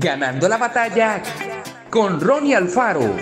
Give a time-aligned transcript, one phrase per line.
[0.00, 1.20] Ganando la batalla
[1.90, 3.16] con Ronnie Alfaro.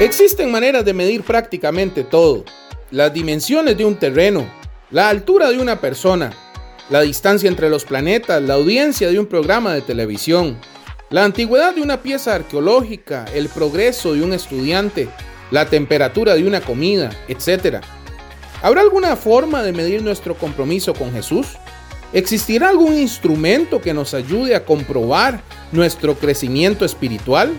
[0.00, 2.46] Existen maneras de medir prácticamente todo.
[2.90, 4.50] Las dimensiones de un terreno,
[4.90, 6.32] la altura de una persona,
[6.88, 10.58] la distancia entre los planetas, la audiencia de un programa de televisión,
[11.10, 15.10] la antigüedad de una pieza arqueológica, el progreso de un estudiante,
[15.50, 17.82] la temperatura de una comida, etc.
[18.62, 21.48] ¿Habrá alguna forma de medir nuestro compromiso con Jesús?
[22.12, 27.52] ¿Existirá algún instrumento que nos ayude a comprobar nuestro crecimiento espiritual?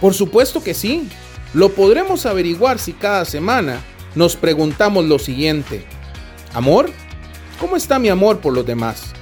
[0.00, 1.08] Por supuesto que sí.
[1.54, 3.80] Lo podremos averiguar si cada semana
[4.14, 5.84] nos preguntamos lo siguiente.
[6.54, 6.90] ¿Amor?
[7.58, 9.12] ¿Cómo está mi amor por los demás?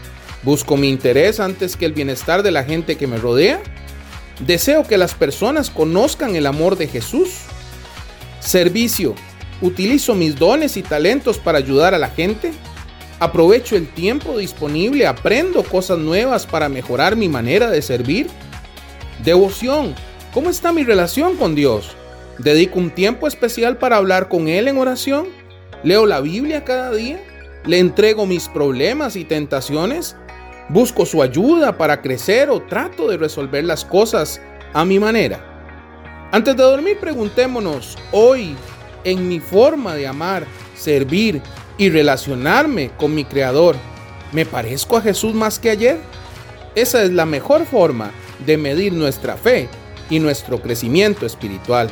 [0.43, 3.61] ¿Busco mi interés antes que el bienestar de la gente que me rodea?
[4.41, 7.31] ¿Deseo que las personas conozcan el amor de Jesús?
[8.41, 9.15] Servicio.
[9.61, 12.53] ¿Utilizo mis dones y talentos para ayudar a la gente?
[13.19, 15.07] ¿Aprovecho el tiempo disponible?
[15.07, 18.29] ¿Aprendo cosas nuevas para mejorar mi manera de servir?
[19.25, 19.95] Devoción.
[20.35, 21.97] ¿Cómo está mi relación con Dios?
[22.39, 25.29] ¿Dedico un tiempo especial para hablar con Él en oración?
[25.83, 27.23] ¿Leo la Biblia cada día?
[27.65, 30.17] ¿Le entrego mis problemas y tentaciones?
[30.69, 34.41] busco su ayuda para crecer o trato de resolver las cosas
[34.73, 35.41] a mi manera.
[36.33, 38.57] Antes de dormir preguntémonos, hoy,
[39.07, 40.45] en mi forma de amar,
[40.77, 41.41] servir
[41.79, 43.77] y relacionarme con mi Creador,
[44.33, 46.01] ¿me parezco a Jesús más que ayer?
[46.75, 48.11] Esa es la mejor forma
[48.45, 49.69] de medir nuestra fe
[50.11, 51.89] y nuestro crecimiento espiritual.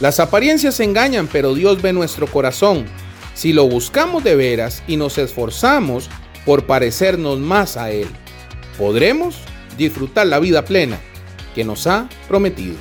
[0.00, 2.86] Las apariencias engañan, pero Dios ve nuestro corazón.
[3.34, 6.08] Si lo buscamos de veras y nos esforzamos
[6.46, 8.08] por parecernos más a Él,
[8.78, 9.36] podremos
[9.76, 10.98] disfrutar la vida plena
[11.54, 12.76] que nos ha prometido.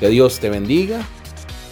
[0.00, 1.00] Que Dios te bendiga